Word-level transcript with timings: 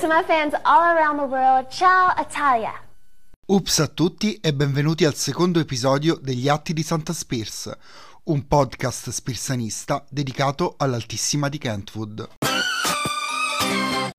to 0.00 0.06
my 0.06 0.22
fans 0.22 0.54
all 0.64 0.80
around 0.80 1.18
the 1.18 1.26
world, 1.26 1.68
ciao 1.68 2.14
Italia! 2.16 2.72
Ups 3.46 3.80
a 3.80 3.86
tutti 3.86 4.36
e 4.36 4.54
benvenuti 4.54 5.04
al 5.04 5.14
secondo 5.14 5.60
episodio 5.60 6.18
degli 6.22 6.48
Atti 6.48 6.72
di 6.72 6.82
Santa 6.82 7.12
Spears, 7.12 7.70
un 8.24 8.46
podcast 8.46 9.10
spirsanista 9.10 10.02
dedicato 10.08 10.76
all'Altissima 10.78 11.50
di 11.50 11.58
Kentwood. 11.58 12.49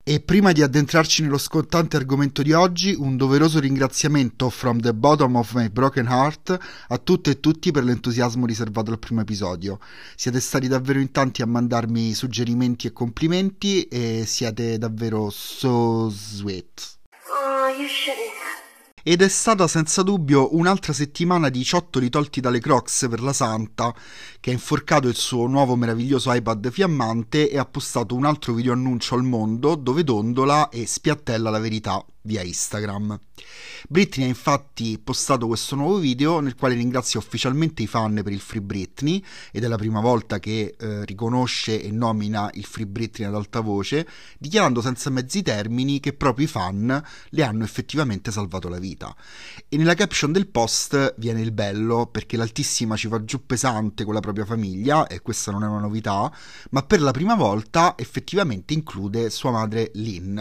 E 0.04 0.18
prima 0.18 0.50
di 0.50 0.62
addentrarci 0.62 1.22
nello 1.22 1.38
scottante 1.38 1.96
argomento 1.96 2.42
di 2.42 2.52
oggi, 2.52 2.92
un 2.92 3.16
doveroso 3.16 3.60
ringraziamento 3.60 4.50
from 4.50 4.80
the 4.80 4.92
bottom 4.92 5.36
of 5.36 5.54
my 5.54 5.68
broken 5.68 6.08
heart 6.08 6.58
a 6.88 6.98
tutte 6.98 7.30
e 7.30 7.38
tutti 7.38 7.70
per 7.70 7.84
l'entusiasmo 7.84 8.44
riservato 8.44 8.90
al 8.90 8.98
primo 8.98 9.20
episodio. 9.20 9.78
Siete 10.16 10.40
stati 10.40 10.66
davvero 10.66 10.98
in 10.98 11.12
tanti 11.12 11.40
a 11.40 11.46
mandarmi 11.46 12.14
suggerimenti 12.14 12.88
e 12.88 12.92
complimenti 12.92 13.84
e 13.84 14.24
siete 14.26 14.76
davvero 14.76 15.30
so 15.30 16.08
sweet. 16.08 16.98
Oh, 17.30 17.68
you 17.68 17.86
shouldn't 17.86 18.41
ed 19.02 19.22
è 19.22 19.28
stata 19.28 19.66
senza 19.66 20.02
dubbio 20.02 20.54
un'altra 20.56 20.92
settimana 20.92 21.48
di 21.48 21.64
ciottoli 21.64 22.08
tolti 22.08 22.40
dalle 22.40 22.60
Crocs 22.60 23.06
per 23.08 23.20
la 23.20 23.32
Santa, 23.32 23.94
che 24.40 24.50
ha 24.50 24.52
inforcato 24.52 25.08
il 25.08 25.16
suo 25.16 25.46
nuovo 25.46 25.76
meraviglioso 25.76 26.32
iPad 26.32 26.70
fiammante 26.70 27.50
e 27.50 27.58
ha 27.58 27.64
postato 27.64 28.14
un 28.14 28.24
altro 28.24 28.52
video 28.52 28.72
annuncio 28.72 29.14
al 29.14 29.24
mondo 29.24 29.74
dove 29.74 30.04
dondola 30.04 30.68
e 30.68 30.86
spiattella 30.86 31.50
la 31.50 31.58
verità 31.58 32.04
via 32.22 32.42
Instagram. 32.42 33.18
Britney 33.88 34.26
ha 34.26 34.28
infatti 34.28 34.98
postato 35.02 35.46
questo 35.46 35.74
nuovo 35.74 35.98
video 35.98 36.40
nel 36.40 36.54
quale 36.54 36.74
ringrazia 36.74 37.18
ufficialmente 37.18 37.82
i 37.82 37.86
fan 37.86 38.20
per 38.22 38.32
il 38.32 38.40
Free 38.40 38.62
Britney 38.62 39.22
ed 39.50 39.64
è 39.64 39.66
la 39.66 39.76
prima 39.76 40.00
volta 40.00 40.38
che 40.38 40.74
eh, 40.78 41.04
riconosce 41.04 41.82
e 41.82 41.90
nomina 41.90 42.48
il 42.54 42.64
Free 42.64 42.86
Britney 42.86 43.26
ad 43.26 43.34
alta 43.34 43.60
voce, 43.60 44.06
dichiarando 44.38 44.80
senza 44.80 45.10
mezzi 45.10 45.42
termini 45.42 46.00
che 46.00 46.12
proprio 46.12 46.46
i 46.46 46.48
fan 46.48 47.04
le 47.30 47.42
hanno 47.42 47.64
effettivamente 47.64 48.30
salvato 48.30 48.68
la 48.68 48.78
vita. 48.78 49.14
E 49.68 49.76
nella 49.76 49.94
caption 49.94 50.32
del 50.32 50.46
post 50.46 51.14
viene 51.18 51.40
il 51.40 51.52
bello 51.52 52.06
perché 52.06 52.36
l'Altissima 52.36 52.96
ci 52.96 53.08
va 53.08 53.24
giù 53.24 53.44
pesante 53.44 54.04
con 54.04 54.14
la 54.14 54.20
propria 54.20 54.44
famiglia 54.44 55.06
e 55.06 55.20
questa 55.20 55.50
non 55.50 55.64
è 55.64 55.66
una 55.66 55.80
novità, 55.80 56.32
ma 56.70 56.82
per 56.82 57.00
la 57.00 57.10
prima 57.10 57.34
volta 57.34 57.94
effettivamente 57.96 58.74
include 58.74 59.30
sua 59.30 59.50
madre 59.50 59.90
Lynn, 59.94 60.36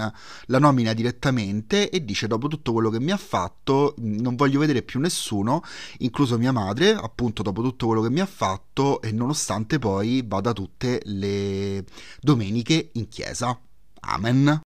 la 0.45 0.59
nomina 0.59 0.93
direttamente 0.93 1.70
mente 1.71 1.89
e 1.89 2.03
dice 2.03 2.27
dopo 2.27 2.47
tutto 2.47 2.73
quello 2.73 2.89
che 2.89 2.99
mi 2.99 3.11
ha 3.11 3.17
fatto 3.17 3.95
non 3.99 4.35
voglio 4.35 4.59
vedere 4.59 4.81
più 4.81 4.99
nessuno, 4.99 5.63
incluso 5.99 6.37
mia 6.37 6.51
madre, 6.51 6.91
appunto 6.91 7.41
dopo 7.41 7.61
tutto 7.61 7.87
quello 7.87 8.01
che 8.01 8.09
mi 8.09 8.19
ha 8.19 8.25
fatto 8.25 9.01
e 9.01 9.11
nonostante 9.11 9.79
poi 9.79 10.23
vada 10.25 10.51
tutte 10.51 11.01
le 11.05 11.85
domeniche 12.19 12.89
in 12.93 13.07
chiesa. 13.07 13.57
Amen. 14.03 14.61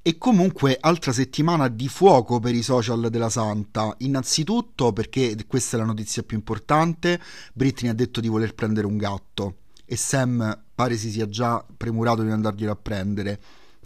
E 0.00 0.16
comunque 0.16 0.76
altra 0.78 1.12
settimana 1.12 1.66
di 1.66 1.88
fuoco 1.88 2.38
per 2.38 2.54
i 2.54 2.62
social 2.62 3.10
della 3.10 3.30
Santa. 3.30 3.92
Innanzitutto 3.98 4.92
perché 4.92 5.34
questa 5.48 5.76
è 5.76 5.80
la 5.80 5.86
notizia 5.86 6.22
più 6.22 6.36
importante, 6.36 7.20
Britney 7.52 7.90
ha 7.90 7.94
detto 7.94 8.20
di 8.20 8.28
voler 8.28 8.54
prendere 8.54 8.86
un 8.86 8.96
gatto 8.96 9.56
e 9.84 9.96
Sam 9.96 10.66
pare 10.80 10.96
si 10.96 11.10
sia 11.10 11.28
già 11.28 11.62
premurato 11.76 12.22
di 12.22 12.30
andarglielo 12.30 12.72
a 12.72 12.76
prendere. 12.76 13.38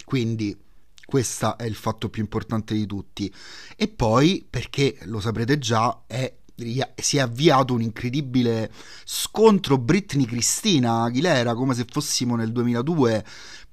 Quindi 0.05 0.57
questo 1.05 1.59
è 1.59 1.65
il 1.65 1.75
fatto 1.75 2.09
più 2.09 2.23
importante 2.23 2.75
di 2.75 2.87
tutti. 2.87 3.33
E 3.77 3.89
poi, 3.89 4.47
perché 4.49 4.99
lo 5.03 5.19
saprete 5.19 5.59
già, 5.59 6.05
è 6.07 6.33
si 6.95 7.17
è 7.17 7.21
avviato 7.21 7.75
un 7.75 7.83
incredibile 7.83 8.71
scontro 9.05 9.77
Britney-Cristina 9.77 11.03
Aguilera 11.03 11.53
come 11.53 11.75
se 11.75 11.85
fossimo 11.91 12.37
nel 12.37 12.53
2002 12.53 13.25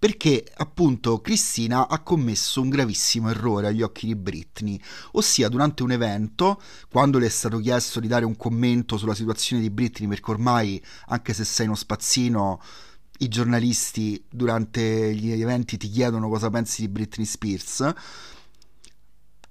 perché 0.01 0.43
appunto 0.55 1.21
Cristina 1.21 1.87
ha 1.87 1.99
commesso 1.99 2.59
un 2.59 2.69
gravissimo 2.69 3.29
errore 3.29 3.67
agli 3.67 3.83
occhi 3.83 4.07
di 4.07 4.15
Britney, 4.15 4.81
ossia 5.11 5.47
durante 5.47 5.83
un 5.83 5.91
evento, 5.91 6.59
quando 6.89 7.19
le 7.19 7.27
è 7.27 7.29
stato 7.29 7.59
chiesto 7.59 7.99
di 7.99 8.07
dare 8.07 8.25
un 8.25 8.35
commento 8.35 8.97
sulla 8.97 9.13
situazione 9.13 9.61
di 9.61 9.69
Britney, 9.69 10.09
perché 10.09 10.31
ormai, 10.31 10.83
anche 11.09 11.33
se 11.33 11.43
sei 11.43 11.67
uno 11.67 11.75
spazzino, 11.75 12.59
i 13.21 13.27
giornalisti 13.27 14.23
durante 14.29 15.13
gli 15.15 15.31
eventi 15.31 15.77
ti 15.77 15.89
chiedono 15.89 16.29
cosa 16.29 16.49
pensi 16.49 16.81
di 16.81 16.87
Britney 16.89 17.25
Spears, 17.25 17.93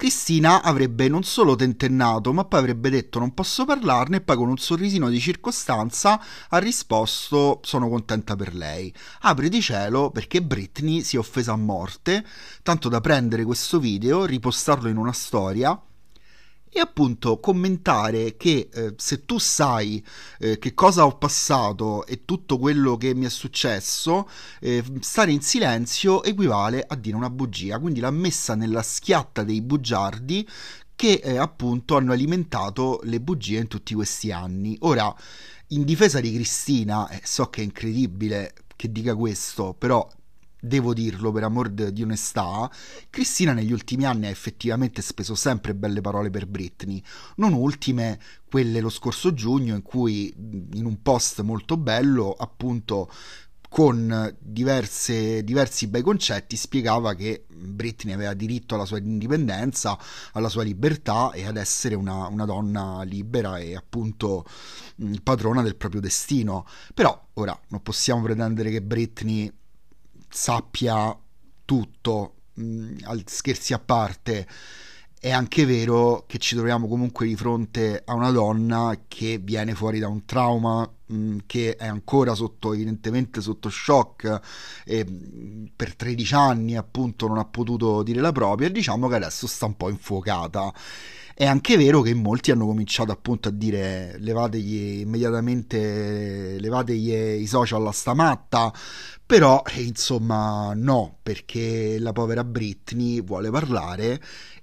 Cristina 0.01 0.63
avrebbe 0.63 1.09
non 1.09 1.25
solo 1.25 1.55
tentennato, 1.57 2.33
ma 2.33 2.47
poi 2.47 2.61
avrebbe 2.61 2.89
detto 2.89 3.19
non 3.19 3.35
posso 3.35 3.67
parlarne 3.67 4.17
e 4.17 4.21
poi 4.23 4.37
con 4.37 4.49
un 4.49 4.57
sorrisino 4.57 5.11
di 5.11 5.21
circostanza 5.21 6.19
ha 6.49 6.57
risposto 6.57 7.61
sono 7.63 7.87
contenta 7.91 8.35
per 8.35 8.55
lei. 8.55 8.91
Apri 9.21 9.51
di 9.51 9.61
cielo 9.61 10.11
perché 10.11 10.41
Britney 10.41 11.03
si 11.03 11.17
è 11.17 11.19
offesa 11.19 11.53
a 11.53 11.57
morte, 11.57 12.25
tanto 12.63 12.89
da 12.89 13.03
prendere 13.03 13.45
questo 13.45 13.79
video, 13.79 14.25
ripostarlo 14.25 14.89
in 14.89 14.97
una 14.97 15.13
storia 15.13 15.79
e 16.73 16.79
appunto 16.79 17.41
commentare 17.41 18.37
che 18.37 18.69
eh, 18.73 18.95
se 18.97 19.25
tu 19.25 19.39
sai 19.39 20.05
eh, 20.39 20.59
che 20.59 20.73
cosa 20.73 21.05
ho 21.05 21.19
passato 21.19 22.07
e 22.07 22.25
tutto 22.25 22.59
quello 22.59 22.97
che 22.97 23.13
mi 23.15 23.27
è 23.27 23.29
successo, 23.29 24.29
eh, 24.61 24.83
stare 25.01 25.33
in 25.33 25.43
silenzio 25.43 26.23
equivale 26.23 26.85
a 26.87 26.95
dire 26.95 27.17
una 27.17 27.31
bugia. 27.31 27.79
Quindi 27.81 28.01
l'ha 28.01 28.13
messa 28.13 28.55
nella 28.55 28.83
schiatta 28.83 29.43
dei 29.43 29.61
bugiardi 29.61 30.49
che 30.95 31.21
eh, 31.23 31.39
appunto 31.39 31.97
hanno 31.97 32.13
alimentato 32.13 33.01
le 33.05 33.21
bugie 33.21 33.59
in 33.59 33.69
tutti 33.69 33.95
questi 33.95 34.31
anni. 34.31 34.77
Ora, 34.81 35.13
in 35.69 35.85
difesa 35.85 36.21
di 36.21 36.33
Cristina, 36.33 37.09
eh, 37.09 37.21
so 37.25 37.49
che 37.49 37.63
è 37.63 37.65
incredibile 37.65 38.55
che 38.77 38.93
dica 38.93 39.15
questo, 39.15 39.75
però 39.77 40.09
devo 40.61 40.95
dirlo 40.95 41.33
per 41.33 41.45
amor 41.45 41.71
di 41.71 42.03
onestà, 42.03 42.71
Cristina 43.09 43.53
negli 43.53 43.73
ultimi 43.73 44.05
anni 44.05 44.27
ha 44.27 44.31
effettivamente 44.31 45.03
speso 45.03 45.35
sempre 45.35 45.75
belle 45.75 46.01
parole 46.01 46.31
per 46.31 46.47
Britney, 46.47 47.03
non 47.37 47.53
ultime 47.53 48.21
quelle 48.49 48.81
lo 48.81 48.91
scorso 48.91 49.33
giugno 49.33 49.75
in 49.75 49.83
cui 49.83 50.33
in 50.73 50.85
un 50.85 51.03
post 51.03 51.41
molto 51.43 51.77
bello 51.77 52.33
appunto 52.33 53.11
con 53.71 54.37
diverse, 54.41 55.45
diversi 55.45 55.87
bei 55.87 56.03
concetti 56.03 56.57
spiegava 56.57 57.15
che 57.15 57.45
Britney 57.49 58.13
aveva 58.13 58.35
diritto 58.35 58.75
alla 58.75 58.85
sua 58.85 58.99
indipendenza, 58.99 59.97
alla 60.33 60.49
sua 60.49 60.65
libertà 60.65 61.31
e 61.31 61.47
ad 61.47 61.57
essere 61.57 61.95
una, 61.95 62.27
una 62.27 62.45
donna 62.47 63.03
libera 63.03 63.59
e 63.59 63.77
appunto 63.77 64.45
padrona 65.23 65.63
del 65.63 65.77
proprio 65.77 66.01
destino. 66.01 66.67
Però 66.93 67.29
ora 67.35 67.59
non 67.69 67.81
possiamo 67.81 68.23
pretendere 68.23 68.71
che 68.71 68.83
Britney 68.83 69.49
sappia 70.31 71.17
tutto, 71.65 72.35
mh, 72.55 72.65
mm, 72.65 72.97
scherzi 73.27 73.73
a 73.73 73.79
parte, 73.79 74.47
è 75.23 75.31
anche 75.31 75.67
vero 75.67 76.25
che 76.27 76.39
ci 76.39 76.55
troviamo 76.55 76.89
comunque 76.89 77.27
di 77.27 77.37
fronte 77.37 78.03
a 78.07 78.15
una 78.15 78.31
donna 78.31 78.99
che 79.07 79.37
viene 79.37 79.75
fuori 79.75 79.99
da 79.99 80.09
un 80.09 80.25
trauma, 80.25 80.81
mh, 80.81 81.15
mm, 81.15 81.39
che 81.45 81.77
è 81.77 81.87
ancora 81.87 82.35
sotto, 82.35 82.73
evidentemente 82.73 83.43
sotto 83.43 83.69
shock, 83.69 84.41
e 84.83 85.05
mm, 85.07 85.67
per 85.77 85.95
13 85.95 86.35
anni 86.35 86.75
appunto 86.75 87.27
non 87.29 87.37
ha 87.37 87.45
potuto 87.45 88.03
dire 88.03 88.23
la 88.23 88.33
propria 88.33 88.69
e 88.69 88.73
diciamo 88.73 89.09
che 89.09 89.17
adesso 89.17 89.47
sta 89.47 89.67
un 89.67 89.77
po' 89.77 89.91
infuocata. 89.91 90.73
È 91.35 91.45
anche 91.47 91.77
vero 91.77 92.01
che 92.01 92.15
molti 92.15 92.51
hanno 92.51 92.67
cominciato 92.67 93.13
appunto 93.13 93.49
a 93.49 93.53
dire 93.53 94.17
levategli 94.19 95.01
immediatamente 95.01 96.59
levategli 96.59 97.41
i 97.41 97.47
social 97.47 97.87
a 97.87 97.93
sta 97.93 98.15
matta 98.15 98.73
però, 99.31 99.63
eh, 99.65 99.83
insomma, 99.83 100.73
no, 100.75 101.19
perché 101.23 102.01
la 102.01 102.11
povera 102.11 102.43
Britney 102.43 103.23
vuole 103.23 103.49
parlare 103.49 104.21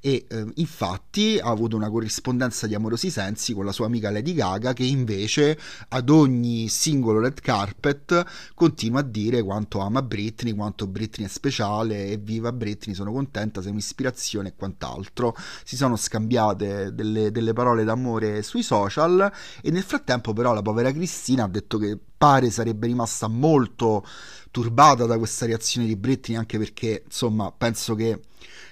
e 0.08 0.26
eh, 0.30 0.46
infatti 0.56 1.38
ha 1.38 1.50
avuto 1.50 1.76
una 1.76 1.90
corrispondenza 1.90 2.66
di 2.66 2.74
amorosi 2.74 3.12
sensi 3.12 3.54
con 3.54 3.66
la 3.66 3.74
sua 3.74 3.88
amica 3.88 4.10
Lady 4.10 4.34
Gaga 4.34 4.72
che 4.72 4.86
invece 4.86 5.60
ad 5.90 6.10
ogni 6.10 6.70
singolo 6.70 7.20
red 7.20 7.42
carpet 7.42 8.24
continua 8.54 9.02
a 9.02 9.04
dire 9.04 9.44
quanto 9.44 9.80
ama 9.80 10.02
Britney, 10.02 10.56
quanto 10.56 10.88
Britney 10.88 11.28
è 11.28 11.30
speciale 11.30 12.08
e 12.08 12.16
viva 12.16 12.54
Britney, 12.54 12.96
sono 12.96 13.12
contenta, 13.12 13.62
sei 13.62 13.72
un'ispirazione 13.72 14.48
e 14.48 14.54
quant'altro. 14.56 15.36
Si 15.66 15.76
sono 15.76 15.98
scambiate 15.98 16.94
delle, 16.94 17.30
delle 17.30 17.52
parole 17.52 17.84
d'amore 17.84 18.44
sui 18.44 18.64
social 18.64 19.30
e 19.62 19.72
nel 19.72 19.84
frattempo 19.84 20.32
però 20.32 20.54
la 20.54 20.62
povera 20.62 20.90
Cristina 20.94 21.44
ha 21.44 21.50
detto 21.50 21.78
che 21.78 22.00
pare 22.18 22.50
sarebbe 22.50 22.88
rimasta 22.88 23.28
molto 23.28 24.06
turbata 24.52 25.06
da 25.06 25.18
questa 25.18 25.46
reazione 25.46 25.86
di 25.86 25.98
Britney 25.98 26.38
anche 26.38 26.58
perché 26.58 27.04
insomma 27.04 27.52
penso 27.52 27.94
che 27.94 28.22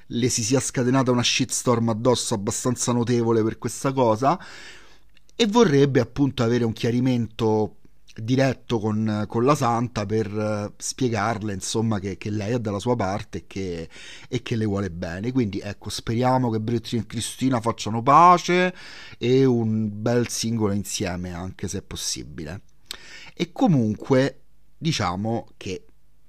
le 0.07 0.29
si 0.29 0.43
sia 0.43 0.59
scatenata 0.59 1.11
una 1.11 1.23
shitstorm 1.23 1.89
addosso 1.89 2.33
abbastanza 2.33 2.91
notevole 2.91 3.43
per 3.43 3.57
questa 3.57 3.91
cosa 3.91 4.39
e 5.35 5.47
vorrebbe 5.47 5.99
appunto 5.99 6.43
avere 6.43 6.63
un 6.63 6.73
chiarimento 6.73 7.77
diretto 8.15 8.79
con, 8.79 9.25
con 9.27 9.43
la 9.43 9.55
santa 9.55 10.05
per 10.05 10.31
uh, 10.31 10.73
spiegarle 10.77 11.53
insomma 11.53 11.99
che, 11.99 12.17
che, 12.17 12.29
lei 12.29 12.53
è 12.53 12.59
dalla 12.59 12.79
sua 12.79 12.95
parte 12.95 13.39
e 13.39 13.43
che, 13.47 13.89
e 14.29 14.41
che, 14.41 14.55
le 14.55 14.65
vuole 14.65 14.89
bene. 14.89 15.31
Quindi 15.31 15.59
ecco 15.59 15.89
speriamo 15.89 16.49
che 16.49 16.59
Britney 16.59 17.01
e 17.01 17.05
Cristina 17.05 17.59
facciano 17.59 18.01
pace 18.01 18.73
e 19.17 19.43
un 19.43 19.89
bel 20.01 20.29
singolo 20.29 20.73
insieme 20.73 21.33
anche 21.33 21.67
se 21.67 21.79
è 21.79 21.81
possibile. 21.81 22.61
E 23.33 23.51
comunque 23.51 24.43
diciamo 24.77 25.47
che 25.57 25.85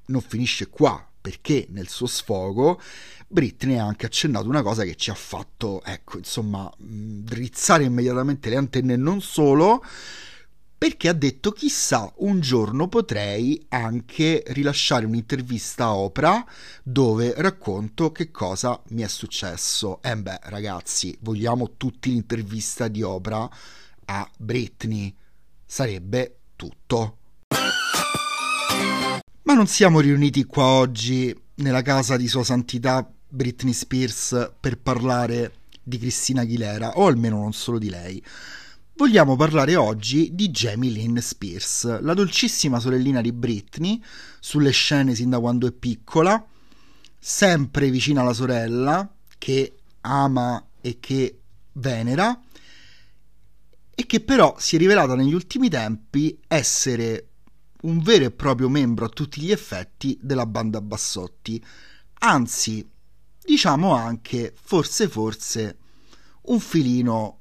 non 0.06 0.20
finisce 0.20 0.68
qua, 0.68 1.05
perché 1.26 1.66
nel 1.70 1.88
suo 1.88 2.06
sfogo 2.06 2.80
Britney 3.26 3.78
ha 3.78 3.84
anche 3.84 4.06
accennato 4.06 4.46
una 4.46 4.62
cosa 4.62 4.84
che 4.84 4.94
ci 4.94 5.10
ha 5.10 5.14
fatto, 5.14 5.82
ecco, 5.82 6.18
insomma, 6.18 6.72
drizzare 6.78 7.82
immediatamente 7.82 8.48
le 8.48 8.54
antenne 8.54 8.94
non 8.94 9.20
solo, 9.20 9.82
perché 10.78 11.08
ha 11.08 11.12
detto 11.12 11.50
chissà 11.50 12.12
un 12.18 12.38
giorno 12.38 12.86
potrei 12.86 13.60
anche 13.70 14.44
rilasciare 14.46 15.04
un'intervista 15.04 15.86
a 15.86 15.96
Oprah 15.96 16.46
dove 16.84 17.34
racconto 17.38 18.12
che 18.12 18.30
cosa 18.30 18.80
mi 18.90 19.02
è 19.02 19.08
successo. 19.08 20.00
E 20.02 20.10
eh 20.10 20.16
beh 20.16 20.38
ragazzi, 20.44 21.18
vogliamo 21.22 21.72
tutti 21.76 22.10
l'intervista 22.10 22.86
di 22.86 23.02
Oprah 23.02 23.50
a 24.04 24.30
Britney. 24.38 25.12
Sarebbe 25.64 26.36
tutto. 26.54 27.16
Ma 29.46 29.54
non 29.54 29.68
siamo 29.68 30.00
riuniti 30.00 30.42
qua 30.42 30.64
oggi 30.64 31.32
nella 31.56 31.80
casa 31.82 32.16
di 32.16 32.26
Sua 32.26 32.42
Santità 32.42 33.08
Britney 33.28 33.72
Spears 33.72 34.54
per 34.58 34.76
parlare 34.76 35.52
di 35.84 35.98
Cristina 35.98 36.40
Aguilera, 36.40 36.98
o 36.98 37.06
almeno 37.06 37.38
non 37.38 37.52
solo 37.52 37.78
di 37.78 37.88
lei. 37.88 38.20
Vogliamo 38.94 39.36
parlare 39.36 39.76
oggi 39.76 40.34
di 40.34 40.50
Jamie 40.50 40.90
Lynn 40.90 41.18
Spears, 41.18 42.00
la 42.00 42.12
dolcissima 42.12 42.80
sorellina 42.80 43.20
di 43.20 43.30
Britney, 43.30 44.02
sulle 44.40 44.72
scene 44.72 45.14
sin 45.14 45.30
da 45.30 45.38
quando 45.38 45.68
è 45.68 45.72
piccola, 45.72 46.44
sempre 47.16 47.88
vicina 47.88 48.22
alla 48.22 48.32
sorella, 48.32 49.08
che 49.38 49.76
ama 50.00 50.70
e 50.80 50.98
che 50.98 51.38
venera, 51.74 52.36
e 53.94 54.06
che 54.06 54.20
però 54.20 54.56
si 54.58 54.74
è 54.74 54.78
rivelata 54.80 55.14
negli 55.14 55.34
ultimi 55.34 55.68
tempi 55.68 56.36
essere 56.48 57.28
un 57.86 58.00
vero 58.00 58.24
e 58.24 58.30
proprio 58.30 58.68
membro 58.68 59.06
a 59.06 59.08
tutti 59.08 59.40
gli 59.40 59.52
effetti 59.52 60.18
della 60.20 60.46
banda 60.46 60.80
Bassotti, 60.80 61.64
anzi, 62.20 62.86
diciamo 63.42 63.94
anche, 63.94 64.52
forse 64.60 65.08
forse, 65.08 65.76
un 66.42 66.60
filino 66.60 67.38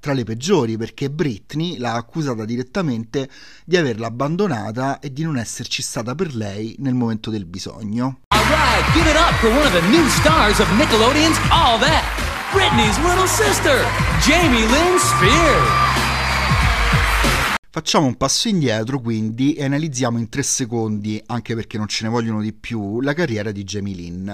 tra 0.00 0.12
le 0.12 0.24
peggiori 0.24 0.76
perché 0.76 1.10
Britney 1.10 1.76
l'ha 1.76 1.94
accusata 1.94 2.44
direttamente 2.44 3.30
di 3.64 3.76
averla 3.76 4.06
abbandonata 4.06 4.98
e 4.98 5.12
di 5.12 5.22
non 5.22 5.36
esserci 5.36 5.82
stata 5.82 6.14
per 6.14 6.34
lei 6.34 6.74
nel 6.78 6.94
momento 6.94 7.30
del 7.30 7.44
bisogno. 7.44 8.20
Alright, 8.28 8.92
give 8.92 9.08
it 9.08 9.16
up 9.16 9.34
for 9.40 9.50
one 9.50 9.66
of 9.66 9.72
the 9.72 9.86
new 9.88 10.06
stars 10.08 10.58
of 10.58 10.68
Nickelodeon's 10.70 11.38
All 11.50 11.78
That, 11.78 12.02
Britney's 12.52 12.98
little 12.98 13.28
sister, 13.28 13.84
Jamie 14.20 14.66
Lynn 14.66 14.98
Spears. 14.98 15.99
Facciamo 17.72 18.06
un 18.06 18.16
passo 18.16 18.48
indietro 18.48 18.98
quindi 18.98 19.54
e 19.54 19.62
analizziamo 19.62 20.18
in 20.18 20.28
tre 20.28 20.42
secondi, 20.42 21.22
anche 21.26 21.54
perché 21.54 21.78
non 21.78 21.86
ce 21.86 22.02
ne 22.02 22.10
vogliono 22.10 22.42
di 22.42 22.52
più, 22.52 23.00
la 23.00 23.14
carriera 23.14 23.52
di 23.52 23.62
Jamie 23.62 23.94
Lynn. 23.94 24.28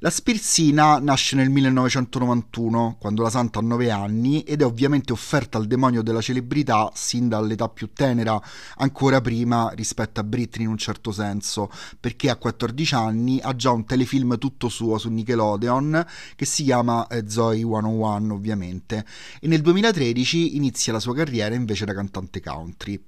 La 0.00 0.10
Spirsina 0.10 0.98
nasce 0.98 1.36
nel 1.36 1.48
1991, 1.48 2.96
quando 2.98 3.22
la 3.22 3.30
santa 3.30 3.60
ha 3.60 3.62
9 3.62 3.90
anni, 3.90 4.42
ed 4.42 4.60
è 4.60 4.64
ovviamente 4.66 5.14
offerta 5.14 5.56
al 5.56 5.66
demonio 5.66 6.02
della 6.02 6.20
celebrità 6.20 6.90
sin 6.94 7.30
dall'età 7.30 7.70
più 7.70 7.90
tenera, 7.94 8.38
ancora 8.76 9.22
prima 9.22 9.70
rispetto 9.74 10.20
a 10.20 10.24
Britney 10.24 10.66
in 10.66 10.72
un 10.72 10.76
certo 10.76 11.12
senso, 11.12 11.70
perché 11.98 12.28
a 12.28 12.36
14 12.36 12.94
anni 12.94 13.40
ha 13.40 13.56
già 13.56 13.70
un 13.70 13.86
telefilm 13.86 14.36
tutto 14.36 14.68
suo 14.68 14.98
su 14.98 15.08
Nickelodeon 15.08 16.06
che 16.36 16.44
si 16.44 16.64
chiama 16.64 17.06
eh, 17.06 17.24
Zoe 17.26 17.56
101 17.56 18.34
ovviamente, 18.34 19.02
e 19.40 19.48
nel 19.48 19.62
2013 19.62 20.56
inizia 20.56 20.92
la 20.92 21.00
sua 21.00 21.14
carriera 21.14 21.54
invece 21.54 21.86
da 21.86 21.94
cantante 21.94 22.42
country. 22.42 23.02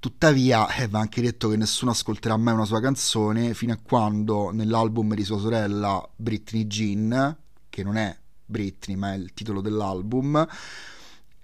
Tuttavia, 0.00 0.66
eh, 0.76 0.88
va 0.88 0.98
anche 0.98 1.20
detto 1.20 1.50
che 1.50 1.58
nessuno 1.58 1.90
ascolterà 1.90 2.34
mai 2.38 2.54
una 2.54 2.64
sua 2.64 2.80
canzone 2.80 3.52
fino 3.52 3.74
a 3.74 3.78
quando 3.82 4.50
nell'album 4.50 5.12
di 5.14 5.24
sua 5.24 5.38
sorella 5.38 6.08
Britney 6.16 6.66
Jean, 6.66 7.36
che 7.68 7.82
non 7.84 7.98
è 7.98 8.16
Britney 8.46 8.96
ma 8.96 9.12
è 9.12 9.16
il 9.16 9.34
titolo 9.34 9.60
dell'album, 9.60 10.48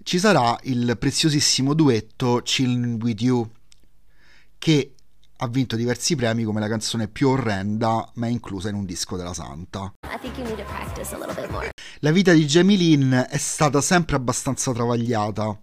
ci 0.01 0.17
sarà 0.17 0.57
il 0.63 0.97
preziosissimo 0.97 1.75
duetto 1.75 2.41
Chillin' 2.43 2.97
With 2.99 3.21
You, 3.21 3.47
che 4.57 4.95
ha 5.35 5.47
vinto 5.47 5.75
diversi 5.75 6.15
premi 6.15 6.43
come 6.43 6.59
la 6.59 6.67
canzone 6.67 7.07
più 7.07 7.29
orrenda, 7.29 8.09
ma 8.15 8.25
è 8.25 8.31
inclusa 8.31 8.69
in 8.69 8.75
un 8.75 8.85
disco 8.85 9.17
della 9.17 9.35
Santa. 9.35 9.93
La 11.99 12.11
vita 12.11 12.31
di 12.33 12.45
Jamie 12.45 12.75
Lynn 12.75 13.13
è 13.13 13.37
stata 13.37 13.81
sempre 13.81 14.15
abbastanza 14.15 14.71
travagliata. 14.71 15.59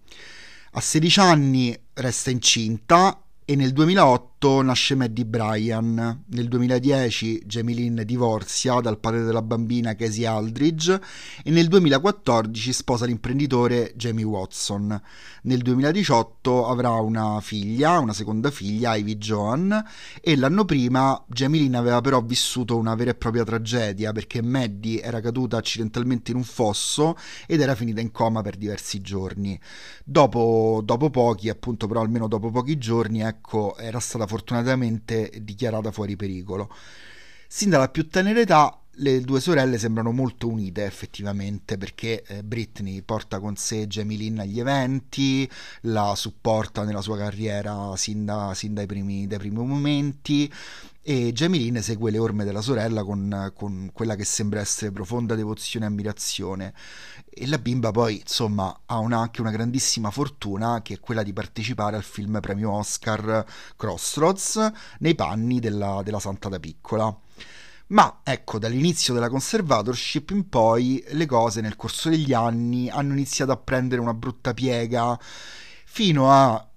A 0.77 0.79
16 0.79 1.19
anni 1.19 1.83
resta 1.95 2.29
incinta 2.29 3.21
e 3.45 3.55
nel 3.55 3.71
2008 3.71 4.34
nasce 4.61 4.95
Maddie 4.95 5.25
Bryan. 5.25 6.23
Nel 6.27 6.47
2010 6.47 7.43
Jamie 7.45 8.05
divorzia 8.05 8.79
dal 8.79 8.99
padre 8.99 9.23
della 9.23 9.41
bambina 9.41 9.95
Casey 9.95 10.25
Aldridge 10.25 11.01
e 11.43 11.49
nel 11.49 11.67
2014 11.67 12.73
sposa 12.73 13.05
l'imprenditore 13.05 13.93
Jamie 13.95 14.23
Watson. 14.23 15.01
Nel 15.43 15.61
2018 15.61 16.67
avrà 16.67 16.91
una 16.91 17.39
figlia, 17.41 17.97
una 17.97 18.13
seconda 18.13 18.51
figlia, 18.51 18.95
Ivy 18.95 19.17
Joan, 19.17 19.83
e 20.21 20.35
l'anno 20.35 20.65
prima 20.65 21.23
Jamie 21.27 21.75
aveva 21.75 22.01
però 22.01 22.21
vissuto 22.21 22.77
una 22.77 22.93
vera 22.93 23.11
e 23.11 23.15
propria 23.15 23.43
tragedia 23.43 24.11
perché 24.11 24.41
Maddie 24.41 25.01
era 25.01 25.21
caduta 25.21 25.57
accidentalmente 25.57 26.31
in 26.31 26.37
un 26.37 26.43
fosso 26.43 27.15
ed 27.47 27.61
era 27.61 27.73
finita 27.73 28.01
in 28.01 28.11
coma 28.11 28.41
per 28.41 28.57
diversi 28.57 29.01
giorni. 29.01 29.59
Dopo, 30.03 30.81
dopo 30.83 31.09
pochi, 31.09 31.49
appunto 31.49 31.87
però 31.87 32.01
almeno 32.01 32.27
dopo 32.27 32.51
pochi 32.51 32.77
giorni, 32.77 33.21
ecco, 33.21 33.77
era 33.77 33.99
stata 33.99 34.24
fortunatamente 34.27 35.31
dichiarata 35.41 35.91
fuori 35.91 36.15
pericolo. 36.15 36.73
Sin 37.47 37.69
dalla 37.69 37.89
più 37.89 38.09
tenera 38.09 38.39
età 38.39 38.79
le 38.99 39.21
due 39.21 39.41
sorelle 39.41 39.77
sembrano 39.77 40.11
molto 40.11 40.47
unite 40.47 40.85
effettivamente 40.85 41.77
perché 41.77 42.23
eh, 42.23 42.43
Britney 42.43 43.01
porta 43.01 43.39
con 43.39 43.55
sé 43.55 43.87
Jamie 43.87 44.17
Lynn 44.17 44.39
agli 44.39 44.59
eventi, 44.59 45.49
la 45.81 46.13
supporta 46.15 46.83
nella 46.83 47.01
sua 47.01 47.17
carriera 47.17 47.93
sin, 47.97 48.25
da, 48.25 48.53
sin 48.53 48.73
dai, 48.73 48.85
primi, 48.85 49.27
dai, 49.27 49.37
primi, 49.37 49.65
momenti 49.65 50.51
e 51.07 51.31
Jamie 51.33 51.59
Lynn 51.59 51.77
segue 51.77 52.09
le 52.09 52.17
orme 52.17 52.45
della 52.45 52.61
sorella 52.61 53.03
con, 53.03 53.51
con, 53.55 53.91
quella 53.93 54.15
che 54.15 54.25
sembra 54.25 54.59
essere 54.59 54.91
profonda 54.91 55.35
devozione 55.35 55.85
e 55.85 55.89
ammirazione. 55.89 56.73
E 57.29 57.45
la 57.45 57.59
bimba 57.59 57.91
poi 57.91 58.21
insomma 58.21 58.75
ha 58.87 58.97
una, 58.97 59.19
anche 59.19 59.41
una 59.41 59.51
grandissima 59.51 60.09
fortuna 60.09 60.81
che 60.81 60.95
è 60.95 60.99
quella 60.99 61.21
di 61.21 61.31
partecipare 61.31 61.95
al 61.95 62.03
film 62.03 62.39
premio 62.39 62.71
Oscar 62.71 63.45
Crossroads 63.75 64.71
nei 65.01 65.13
panni 65.13 65.59
della, 65.59 66.01
della 66.03 66.19
santa 66.19 66.49
da 66.49 66.59
piccola. 66.59 67.15
Ma 67.89 68.21
ecco, 68.23 68.57
dall'inizio 68.57 69.13
della 69.13 69.29
conservatorship 69.29 70.31
in 70.31 70.49
poi 70.49 71.05
le 71.09 71.27
cose 71.27 71.61
nel 71.61 71.75
corso 71.75 72.09
degli 72.09 72.33
anni 72.33 72.89
hanno 72.89 73.13
iniziato 73.13 73.51
a 73.51 73.57
prendere 73.57 74.01
una 74.01 74.15
brutta 74.15 74.55
piega 74.55 75.15
fino 75.85 76.31
a 76.31 76.67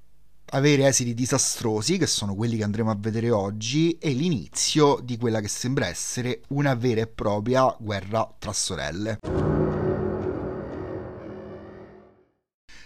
avere 0.51 0.87
esiti 0.87 1.15
disastrosi, 1.15 1.99
che 1.99 2.07
sono 2.07 2.35
quelli 2.35 2.57
che 2.57 2.65
andremo 2.65 2.91
a 2.91 2.97
vedere 2.99 3.31
oggi, 3.31 3.99
e 3.99 4.11
l'inizio 4.11 5.01
di 5.03 5.17
quella 5.17 5.41
che 5.41 5.49
sembra 5.49 5.87
essere 5.87 6.43
una 6.49 6.75
vera 6.75 7.03
e 7.03 7.07
propria 7.07 7.75
guerra 7.79 8.35
tra 8.39 8.53
sorelle. 8.53 9.19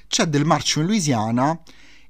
C'è 0.06 0.26
del 0.26 0.44
marcio 0.44 0.80
in 0.80 0.86
Louisiana 0.86 1.62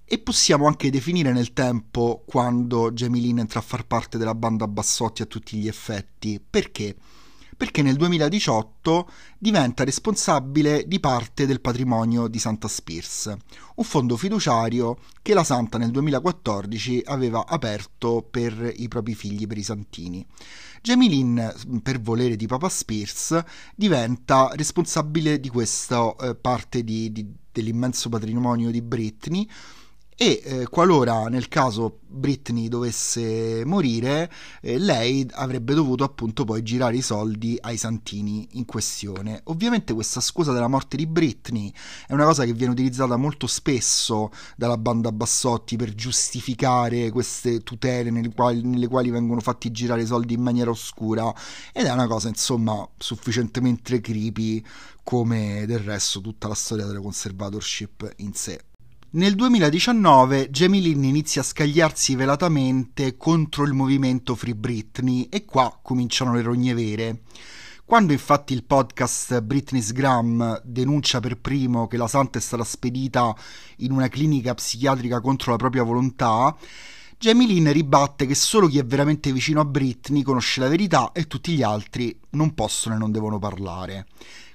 e 0.05 0.19
possiamo 0.19 0.67
anche 0.67 0.91
definire 0.91 1.33
nel 1.33 1.53
tempo 1.53 2.25
quando 2.27 2.91
Jamie 2.91 3.23
Lynn 3.23 3.39
entra 3.39 3.61
a 3.61 3.63
far 3.63 3.87
parte 3.87 4.19
della 4.19 4.35
banda 4.35 4.67
Bassotti 4.67 5.23
a 5.23 5.27
tutti 5.27 5.57
gli 5.57 5.69
effetti. 5.69 6.39
Perché? 6.39 6.97
Perché 7.63 7.83
nel 7.83 7.95
2018 7.95 9.09
diventa 9.39 9.85
responsabile 9.85 10.85
di 10.89 10.99
parte 10.99 11.47
del 11.47 11.61
patrimonio 11.61 12.27
di 12.27 12.41
Santa 12.41 12.67
Spears, 12.67 13.33
un 13.77 13.85
fondo 13.85 14.17
fiduciario 14.17 14.99
che 15.23 15.33
la 15.33 15.45
Santa 15.45 15.79
nel 15.79 15.93
2014 15.93 17.03
aveva 17.05 17.47
aperto 17.47 18.27
per 18.29 18.73
i 18.79 18.89
propri 18.89 19.15
figli, 19.15 19.47
per 19.47 19.59
i 19.59 19.63
santini. 19.63 20.27
Jamie 20.83 21.55
per 21.81 22.01
volere 22.01 22.35
di 22.35 22.49
Papa 22.49 22.69
Spears, 22.69 23.41
diventa 23.77 24.51
responsabile 24.55 25.39
di 25.39 25.49
questa 25.49 26.17
eh, 26.17 26.35
parte 26.35 26.83
di, 26.83 27.13
di, 27.13 27.33
dell'immenso 27.53 28.09
patrimonio 28.09 28.73
di 28.73 28.83
Britney 28.83 29.49
e 30.15 30.43
eh, 30.45 30.67
qualora 30.69 31.29
nel 31.29 31.49
caso 31.49 32.01
Britney 32.07 32.69
dovesse 32.69 33.65
morire, 33.65 34.31
eh, 34.61 34.79
lei 34.79 35.27
avrebbe 35.33 35.75
dovuto 35.75 36.05
appunto 36.05 36.45
poi 36.45 36.63
girare 36.63 36.97
i 36.97 37.03
soldi 37.03 37.57
ai 37.61 37.77
santini 37.77 38.47
in 38.53 38.67
questione. 38.67 39.41
Ovviamente 39.45 39.95
questa 39.95 40.21
scusa 40.21 40.53
della 40.53 40.69
morte 40.69 40.97
di 40.97 41.07
Britney 41.07 41.73
è 42.07 42.13
una 42.13 42.25
cosa 42.25 42.45
che 42.45 42.53
viene 42.53 42.73
utilizzata 42.73 43.17
molto 43.17 43.47
spesso 43.47 44.31
dalla 44.57 44.77
banda 44.77 45.11
Bassotti 45.11 45.77
per 45.77 45.95
giustificare 45.95 47.11
queste 47.11 47.63
tutele 47.63 48.11
nelle 48.11 48.33
quali, 48.35 48.63
nelle 48.63 48.89
quali 48.89 49.11
vengono 49.11 49.41
fatti 49.41 49.71
girare 49.71 50.03
i 50.03 50.07
soldi 50.07 50.35
in 50.35 50.43
maniera 50.43 50.71
oscura 50.71 51.35
ed 51.73 51.87
è 51.87 51.93
una 51.93 52.07
cosa 52.07 52.29
insomma 52.29 52.87
sufficientemente 52.99 54.01
creepy 54.01 54.63
come 55.03 55.65
del 55.67 55.81
resto 55.81 56.21
tutta 56.21 56.49
la 56.49 56.55
storia 56.55 56.85
della 56.85 57.01
conservatorship 57.01 58.13
in 58.19 58.35
sé. 58.35 58.72
Nel 59.15 59.35
2019 59.35 60.49
Jamie 60.49 60.81
Lynn 60.81 61.05
inizia 61.05 61.43
a 61.43 61.45
scagliarsi 61.45 62.15
velatamente 62.15 63.19
contro 63.19 63.65
il 63.65 63.75
movimento 63.75 64.35
Free 64.35 64.55
Britney 64.55 65.27
e 65.29 65.45
qua 65.45 65.81
cominciano 65.83 66.33
le 66.33 66.41
rogne 66.41 66.73
vere. 66.73 67.21
Quando 67.85 68.15
infatti 68.15 68.55
il 68.55 68.65
podcast 68.65 69.43
Britney's 69.43 69.93
Gram 69.93 70.59
denuncia 70.65 71.21
per 71.21 71.37
primo 71.37 71.89
che 71.89 71.99
la 71.99 72.09
santa 72.09 72.39
è 72.39 72.41
stata 72.41 72.65
spedita 72.65 73.37
in 73.81 73.93
una 73.93 74.09
clinica 74.09 74.55
psichiatrica 74.55 75.21
contro 75.21 75.51
la 75.51 75.59
propria 75.59 75.83
volontà, 75.83 76.57
Jamie 77.19 77.47
Lynn 77.47 77.71
ribatte 77.71 78.25
che 78.25 78.35
solo 78.35 78.67
chi 78.67 78.79
è 78.79 78.85
veramente 78.87 79.31
vicino 79.31 79.61
a 79.61 79.67
Britney 79.67 80.23
conosce 80.23 80.61
la 80.61 80.69
verità 80.69 81.13
e 81.13 81.27
tutti 81.27 81.53
gli 81.53 81.63
altri 81.63 82.19
non 82.31 82.55
possono 82.55 82.95
e 82.95 82.99
non 82.99 83.13
devono 83.13 83.39
parlare. 83.39 84.07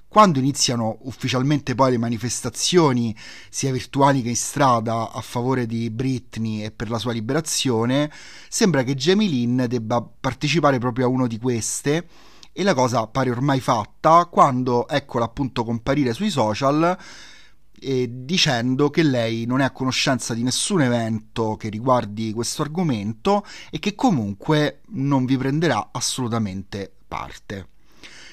Quando 0.09 0.39
iniziano 0.39 0.99
ufficialmente 1.01 1.75
poi 1.75 1.91
le 1.91 1.97
manifestazioni, 1.97 3.15
sia 3.49 3.71
virtuali 3.71 4.21
che 4.21 4.29
in 4.29 4.35
strada, 4.37 5.11
a 5.11 5.21
favore 5.21 5.65
di 5.65 5.89
Britney 5.89 6.63
e 6.63 6.71
per 6.71 6.89
la 6.89 6.97
sua 6.97 7.11
liberazione, 7.11 8.09
sembra 8.47 8.83
che 8.83 8.95
Jamie 8.95 9.27
Lynn 9.27 9.65
debba 9.65 10.01
partecipare 10.01 10.79
proprio 10.79 11.05
a 11.05 11.09
una 11.09 11.27
di 11.27 11.37
queste 11.37 12.07
e 12.53 12.63
la 12.63 12.73
cosa 12.73 13.05
pare 13.05 13.29
ormai 13.29 13.59
fatta 13.59 14.25
quando 14.25 14.87
eccola 14.87 15.25
appunto 15.25 15.63
comparire 15.63 16.13
sui 16.13 16.31
social 16.31 16.97
eh, 17.79 18.09
dicendo 18.11 18.89
che 18.89 19.03
lei 19.03 19.45
non 19.45 19.61
è 19.61 19.65
a 19.65 19.71
conoscenza 19.71 20.33
di 20.33 20.41
nessun 20.41 20.81
evento 20.81 21.55
che 21.55 21.69
riguardi 21.69 22.33
questo 22.33 22.63
argomento 22.63 23.45
e 23.69 23.77
che 23.79 23.93
comunque 23.93 24.81
non 24.93 25.25
vi 25.25 25.37
prenderà 25.37 25.89
assolutamente 25.91 26.91
parte. 27.07 27.76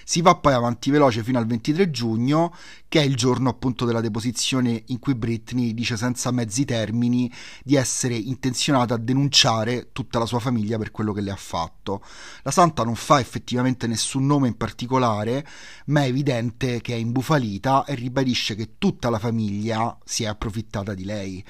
Si 0.04 0.20
va 0.20 0.36
poi 0.36 0.52
avanti 0.52 0.90
veloce 0.90 1.22
fino 1.22 1.38
al 1.38 1.46
23 1.46 1.90
giugno, 1.90 2.54
che 2.88 3.00
è 3.00 3.04
il 3.04 3.16
giorno 3.16 3.48
appunto 3.48 3.84
della 3.84 4.00
deposizione 4.00 4.82
in 4.86 4.98
cui 4.98 5.14
Britney 5.14 5.74
dice 5.74 5.96
senza 5.96 6.30
mezzi 6.30 6.64
termini 6.64 7.32
di 7.62 7.76
essere 7.76 8.14
intenzionata 8.14 8.94
a 8.94 8.98
denunciare 8.98 9.90
tutta 9.92 10.18
la 10.18 10.26
sua 10.26 10.38
famiglia 10.38 10.78
per 10.78 10.90
quello 10.90 11.12
che 11.12 11.20
le 11.20 11.30
ha 11.30 11.36
fatto. 11.36 12.02
La 12.42 12.50
santa 12.50 12.84
non 12.84 12.94
fa 12.94 13.18
effettivamente 13.18 13.86
nessun 13.86 14.26
nome 14.26 14.48
in 14.48 14.56
particolare, 14.56 15.46
ma 15.86 16.04
è 16.04 16.08
evidente 16.08 16.80
che 16.80 16.94
è 16.94 16.98
imbufalita 16.98 17.84
e 17.84 17.94
ribadisce 17.94 18.54
che 18.54 18.78
tutta 18.78 19.10
la 19.10 19.18
famiglia 19.18 19.96
si 20.04 20.24
è 20.24 20.26
approfittata 20.26 20.94
di 20.94 21.04
lei. 21.04 21.44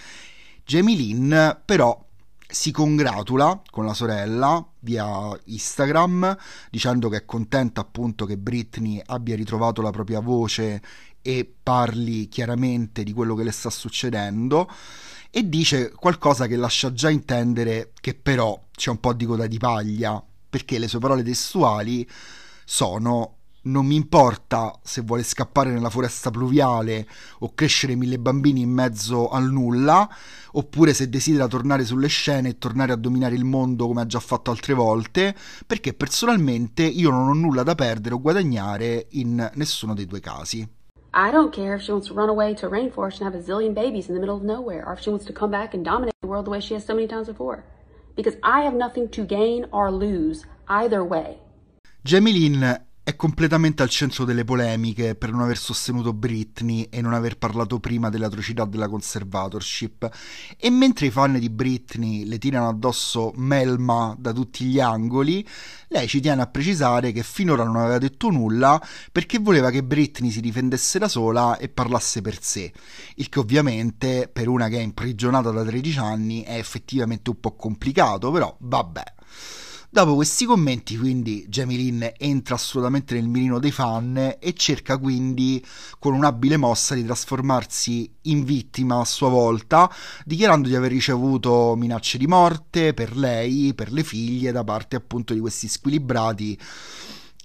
Jamie 0.64 0.96
Lynn 0.96 1.34
però 1.64 2.02
si 2.54 2.70
congratula 2.70 3.60
con 3.68 3.84
la 3.84 3.94
sorella 3.94 4.64
via 4.78 5.36
Instagram 5.46 6.36
dicendo 6.70 7.08
che 7.08 7.16
è 7.18 7.24
contenta 7.24 7.80
appunto 7.80 8.26
che 8.26 8.38
Britney 8.38 9.02
abbia 9.04 9.34
ritrovato 9.34 9.82
la 9.82 9.90
propria 9.90 10.20
voce 10.20 10.80
e 11.20 11.52
parli 11.62 12.28
chiaramente 12.28 13.02
di 13.02 13.12
quello 13.12 13.34
che 13.34 13.42
le 13.42 13.50
sta 13.50 13.70
succedendo. 13.70 14.70
E 15.30 15.48
dice 15.48 15.90
qualcosa 15.90 16.46
che 16.46 16.54
lascia 16.54 16.92
già 16.92 17.10
intendere 17.10 17.90
che 18.00 18.14
però 18.14 18.66
c'è 18.70 18.90
un 18.90 19.00
po' 19.00 19.14
di 19.14 19.24
coda 19.24 19.48
di 19.48 19.58
paglia 19.58 20.22
perché 20.48 20.78
le 20.78 20.86
sue 20.86 21.00
parole 21.00 21.24
testuali 21.24 22.08
sono 22.64 23.38
non 23.64 23.86
mi 23.86 23.94
importa 23.94 24.78
se 24.82 25.02
vuole 25.02 25.22
scappare 25.22 25.70
nella 25.70 25.90
foresta 25.90 26.30
pluviale 26.30 27.06
o 27.40 27.52
crescere 27.54 27.94
mille 27.94 28.18
bambini 28.18 28.62
in 28.62 28.70
mezzo 28.70 29.28
al 29.28 29.50
nulla, 29.50 30.08
oppure 30.52 30.92
se 30.92 31.08
desidera 31.08 31.46
tornare 31.46 31.84
sulle 31.84 32.08
scene 32.08 32.50
e 32.50 32.58
tornare 32.58 32.92
a 32.92 32.96
dominare 32.96 33.34
il 33.34 33.44
mondo 33.44 33.86
come 33.86 34.02
ha 34.02 34.06
già 34.06 34.20
fatto 34.20 34.50
altre 34.50 34.74
volte, 34.74 35.34
perché 35.66 35.94
personalmente 35.94 36.82
io 36.82 37.10
non 37.10 37.28
ho 37.28 37.34
nulla 37.34 37.62
da 37.62 37.74
perdere 37.74 38.14
o 38.14 38.20
guadagnare 38.20 39.06
in 39.10 39.50
nessuno 39.54 39.94
dei 39.94 40.06
due 40.06 40.20
casi. 40.20 40.68
I 41.16 41.30
don't 41.30 41.54
care 41.54 41.76
if 41.76 41.82
she 41.82 41.92
wants 41.92 42.08
to 42.08 42.14
run 42.14 42.28
away 42.28 42.54
to 42.54 42.66
a 42.66 42.68
rainforest 42.68 43.20
and 43.20 43.32
have 43.32 43.38
a 43.38 43.42
zillion 43.42 43.72
babies 43.72 44.08
in 44.08 44.14
the 44.14 44.20
middle 44.20 44.34
of 44.34 44.42
nowhere, 44.42 44.84
or 44.84 44.94
if 44.94 45.00
she 45.00 45.10
wants 45.10 45.24
to 45.26 45.32
come 45.32 45.50
back 45.50 45.72
and 45.72 45.84
dominate 45.84 46.14
the 46.20 46.26
world 46.26 46.44
the 46.44 46.50
way 46.50 46.60
she 46.60 46.74
has 46.74 46.84
so 46.84 46.92
many 46.92 47.06
times 47.06 47.28
before. 47.28 47.62
Because 48.16 48.36
I 48.42 48.62
have 48.62 48.74
nothing 48.74 49.08
to 49.10 49.24
gain 49.24 49.66
or 49.70 49.92
lose 49.92 50.44
either 50.66 51.04
way. 51.04 51.38
Jamie 52.04 52.32
Lynn 52.32 52.80
è 53.04 53.16
completamente 53.16 53.82
al 53.82 53.90
centro 53.90 54.24
delle 54.24 54.44
polemiche 54.44 55.14
per 55.14 55.30
non 55.30 55.42
aver 55.42 55.58
sostenuto 55.58 56.14
Britney 56.14 56.88
e 56.90 57.02
non 57.02 57.12
aver 57.12 57.36
parlato 57.36 57.78
prima 57.78 58.08
delle 58.08 58.24
atrocità 58.24 58.64
della 58.64 58.88
conservatorship. 58.88 60.10
E 60.56 60.70
mentre 60.70 61.06
i 61.06 61.10
fan 61.10 61.38
di 61.38 61.50
Britney 61.50 62.24
le 62.24 62.38
tirano 62.38 62.66
addosso 62.66 63.32
melma 63.36 64.16
da 64.18 64.32
tutti 64.32 64.64
gli 64.64 64.80
angoli, 64.80 65.46
lei 65.88 66.08
ci 66.08 66.20
tiene 66.20 66.40
a 66.40 66.46
precisare 66.46 67.12
che 67.12 67.22
finora 67.22 67.62
non 67.62 67.76
aveva 67.76 67.98
detto 67.98 68.30
nulla 68.30 68.82
perché 69.12 69.38
voleva 69.38 69.68
che 69.68 69.84
Britney 69.84 70.30
si 70.30 70.40
difendesse 70.40 70.98
da 70.98 71.06
sola 71.06 71.58
e 71.58 71.68
parlasse 71.68 72.22
per 72.22 72.42
sé. 72.42 72.72
Il 73.16 73.28
che 73.28 73.38
ovviamente 73.38 74.30
per 74.32 74.48
una 74.48 74.68
che 74.68 74.78
è 74.78 74.82
imprigionata 74.82 75.50
da 75.50 75.62
13 75.62 75.98
anni 75.98 76.42
è 76.42 76.56
effettivamente 76.56 77.28
un 77.28 77.38
po' 77.38 77.54
complicato, 77.54 78.30
però 78.30 78.56
vabbè. 78.58 79.02
Dopo 79.94 80.16
questi 80.16 80.44
commenti, 80.44 80.96
quindi, 80.98 81.46
Jamie 81.48 81.76
Lynn 81.76 82.04
entra 82.16 82.56
assolutamente 82.56 83.14
nel 83.14 83.28
mirino 83.28 83.60
dei 83.60 83.70
fan 83.70 84.38
e 84.40 84.52
cerca 84.54 84.98
quindi, 84.98 85.64
con 86.00 86.14
un'abile 86.14 86.56
mossa, 86.56 86.96
di 86.96 87.04
trasformarsi 87.04 88.12
in 88.22 88.42
vittima 88.42 88.98
a 88.98 89.04
sua 89.04 89.28
volta, 89.28 89.88
dichiarando 90.24 90.66
di 90.66 90.74
aver 90.74 90.90
ricevuto 90.90 91.76
minacce 91.76 92.18
di 92.18 92.26
morte 92.26 92.92
per 92.92 93.16
lei, 93.16 93.72
per 93.72 93.92
le 93.92 94.02
figlie, 94.02 94.50
da 94.50 94.64
parte 94.64 94.96
appunto 94.96 95.32
di 95.32 95.38
questi 95.38 95.68
squilibrati 95.68 96.58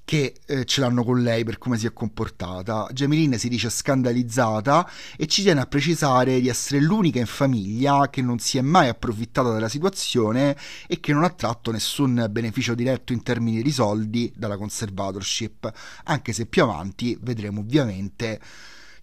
che 0.09 0.39
eh, 0.47 0.65
ce 0.65 0.81
l'hanno 0.81 1.03
con 1.03 1.21
lei 1.21 1.43
per 1.43 1.59
come 1.59 1.77
si 1.77 1.85
è 1.85 1.93
comportata. 1.93 2.89
Gemeline 2.91 3.37
si 3.37 3.47
dice 3.47 3.69
scandalizzata 3.69 4.89
e 5.15 5.27
ci 5.27 5.43
tiene 5.43 5.61
a 5.61 5.67
precisare 5.67 6.41
di 6.41 6.47
essere 6.47 6.81
l'unica 6.81 7.19
in 7.19 7.27
famiglia 7.27 8.09
che 8.09 8.23
non 8.23 8.39
si 8.39 8.57
è 8.57 8.61
mai 8.61 8.87
approfittata 8.87 9.53
della 9.53 9.69
situazione 9.69 10.57
e 10.87 10.99
che 10.99 11.13
non 11.13 11.23
ha 11.23 11.29
tratto 11.29 11.69
nessun 11.69 12.25
beneficio 12.31 12.73
diretto 12.73 13.13
in 13.13 13.21
termini 13.21 13.61
di 13.61 13.71
soldi 13.71 14.33
dalla 14.35 14.57
conservatorship, 14.57 15.71
anche 16.05 16.33
se 16.33 16.47
più 16.47 16.63
avanti 16.63 17.15
vedremo 17.21 17.59
ovviamente 17.59 18.39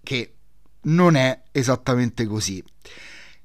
che 0.02 0.34
non 0.86 1.14
è 1.14 1.40
esattamente 1.52 2.26
così. 2.26 2.60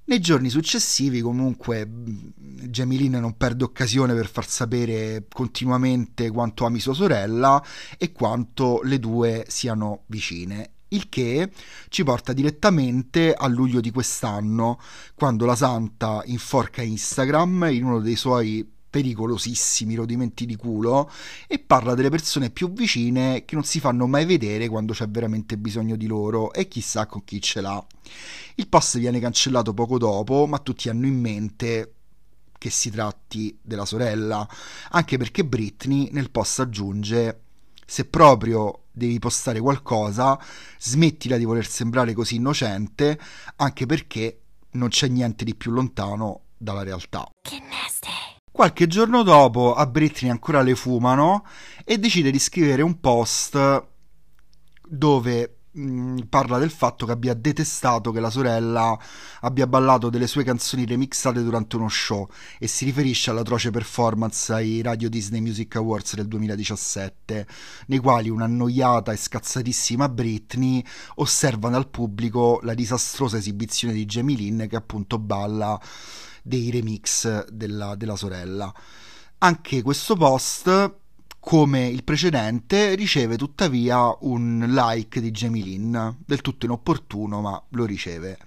Nei 0.04 0.20
giorni 0.20 0.50
successivi 0.50 1.22
comunque 1.22 1.88
Gemilin 1.88 3.14
non 3.14 3.38
perde 3.38 3.64
occasione 3.64 4.14
per 4.14 4.28
far 4.28 4.48
sapere 4.48 5.26
continuamente 5.32 6.30
quanto 6.32 6.66
ami 6.66 6.80
sua 6.80 6.94
sorella 6.94 7.64
e 7.98 8.12
quanto 8.12 8.82
le 8.84 9.00
due 9.00 9.46
siano 9.48 10.04
vicine 10.08 10.72
il 10.92 11.08
che 11.10 11.52
ci 11.90 12.04
porta 12.04 12.34
direttamente 12.34 13.34
a 13.34 13.48
luglio 13.48 13.80
di 13.80 13.92
quest'anno, 13.92 14.80
quando 15.16 15.46
la 15.46 15.56
Santa 15.56 16.22
inforca 16.26 16.82
Instagram 16.82 17.70
in 17.72 17.86
uno 17.86 18.00
dei 18.00 18.16
suoi 18.16 18.70
pericolosissimi 18.92 19.96
rodimenti 19.96 20.46
di 20.46 20.56
culo 20.56 21.10
e 21.48 21.58
parla 21.58 21.96
delle 21.96 22.10
persone 22.10 22.52
più 22.52 22.72
vicine 22.72 23.46
che 23.46 23.56
non 23.56 23.64
si 23.64 23.80
fanno 23.80 24.06
mai 24.06 24.26
vedere 24.26 24.68
quando 24.68 24.94
c'è 24.94 25.08
veramente 25.08 25.58
bisogno 25.58 25.96
di 25.96 26.06
loro 26.06 26.54
e 26.54 26.68
chissà 26.68 27.08
con 27.08 27.24
chi 27.24 27.42
ce 27.42 27.62
l'ha. 27.62 27.84
Il 28.56 28.68
post 28.68 29.00
viene 29.00 29.20
cancellato 29.20 29.74
poco 29.74 29.98
dopo, 29.98 30.46
ma 30.46 30.60
tutti 30.60 30.90
hanno 30.90 31.08
in 31.08 31.20
mente 31.20 31.94
che 32.58 32.70
si 32.70 32.92
tratti 32.92 33.58
della 33.60 33.86
sorella, 33.86 34.48
anche 34.92 35.18
perché 35.18 35.44
Britney 35.44 36.10
nel 36.12 36.30
post 36.30 36.60
aggiunge 36.60 37.40
se 37.92 38.06
proprio 38.06 38.84
devi 38.92 39.20
postare 39.20 39.60
qualcosa, 39.60 40.40
smettila 40.80 41.38
di 41.38 41.46
voler 41.46 41.66
sembrare 41.66 42.14
così 42.14 42.36
innocente, 42.36 43.20
anche 43.56 43.86
perché 43.86 44.42
non 44.72 44.90
c'è 44.90 45.08
niente 45.08 45.44
di 45.44 45.56
più 45.56 45.72
lontano 45.72 46.42
dalla 46.58 46.84
realtà. 46.84 47.28
Che 47.42 47.60
nasty. 47.60 48.41
Qualche 48.62 48.86
giorno 48.86 49.24
dopo 49.24 49.74
a 49.74 49.88
Britney 49.88 50.30
ancora 50.30 50.62
le 50.62 50.76
fumano 50.76 51.46
e 51.84 51.98
decide 51.98 52.30
di 52.30 52.38
scrivere 52.38 52.84
un 52.84 53.00
post 53.00 53.88
dove 54.88 55.62
Mm, 55.78 56.24
parla 56.28 56.58
del 56.58 56.70
fatto 56.70 57.06
che 57.06 57.14
abbia 57.14 57.34
detestato 57.34 58.12
che 58.12 58.20
la 58.20 58.30
sorella 58.30 59.00
abbia 59.40 59.66
ballato 59.68 60.10
delle 60.10 60.28
sue 60.28 60.44
canzoni 60.44 60.86
remixate 60.86 61.42
durante 61.42 61.78
uno 61.78 61.88
show 61.88 62.28
e 62.60 62.68
si 62.68 62.84
riferisce 62.84 63.30
all'atroce 63.30 63.72
performance 63.72 64.52
ai 64.52 64.82
Radio 64.82 65.08
Disney 65.08 65.40
Music 65.40 65.74
Awards 65.78 66.16
del 66.16 66.28
2017, 66.28 67.48
nei 67.86 68.00
quali 68.00 68.28
un'annoiata 68.28 69.14
e 69.14 69.16
scazzatissima 69.16 70.10
Britney 70.10 70.84
osserva 71.16 71.70
dal 71.70 71.88
pubblico 71.88 72.60
la 72.64 72.74
disastrosa 72.74 73.38
esibizione 73.38 73.94
di 73.94 74.04
Jamie 74.04 74.36
Lynn 74.36 74.66
che 74.66 74.76
appunto 74.76 75.20
balla 75.20 75.80
dei 76.42 76.72
remix 76.72 77.48
della, 77.50 77.96
della 77.96 78.16
sorella. 78.16 78.74
Anche 79.40 79.82
questo 79.82 80.16
post 80.16 81.00
come 81.42 81.88
il 81.88 82.04
precedente, 82.04 82.94
riceve 82.94 83.36
tuttavia 83.36 84.16
un 84.22 84.64
like 84.70 85.20
di 85.20 85.32
Jamie 85.32 85.64
Lynn, 85.64 85.98
del 86.24 86.40
tutto 86.42 86.66
inopportuno, 86.66 87.42
ma 87.42 87.62
lo 87.70 87.86
riceve. 87.86 88.38